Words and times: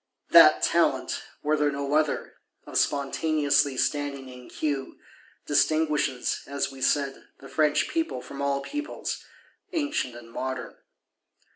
That 0.31 0.63
talent, 0.63 1.21
were 1.43 1.55
there 1.55 1.71
no 1.71 1.93
other, 1.93 2.33
of 2.65 2.75
spontaneously 2.79 3.77
standing 3.77 4.29
in 4.29 4.49
queue, 4.49 4.97
distinguishes, 5.45 6.41
as 6.47 6.71
we 6.71 6.81
said, 6.81 7.27
the 7.39 7.47
French 7.47 7.87
People 7.87 8.19
from 8.19 8.41
all 8.41 8.61
Peoples, 8.61 9.23
ancient 9.73 10.15
and 10.15 10.31
modern. 10.31 10.75